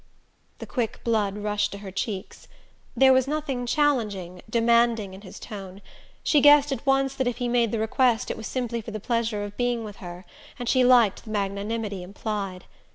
The 0.57 0.65
quick 0.65 1.03
blood 1.03 1.37
rushed 1.37 1.71
to 1.73 1.77
her 1.77 1.91
cheeks. 1.91 2.47
There 2.97 3.13
was 3.13 3.27
nothing 3.27 3.67
challenging, 3.67 4.41
demanding 4.49 5.13
in 5.13 5.21
his 5.21 5.39
tone 5.39 5.79
she 6.23 6.41
guessed 6.41 6.71
at 6.71 6.87
once 6.87 7.13
that 7.13 7.27
if 7.27 7.37
he 7.37 7.47
made 7.47 7.71
the 7.71 7.77
request 7.77 8.31
it 8.31 8.37
was 8.37 8.47
simply 8.47 8.81
for 8.81 8.89
the 8.89 8.99
pleasure 8.99 9.43
of 9.43 9.55
being 9.57 9.83
with 9.83 9.97
her, 9.97 10.25
and 10.57 10.67
she 10.67 10.83
liked 10.83 11.23
the 11.25 11.29
magnanimity 11.29 12.01
implied. 12.01 12.65